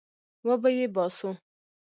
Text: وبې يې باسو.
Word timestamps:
وبې 0.47 0.69
يې 0.77 0.85
باسو. 0.95 1.29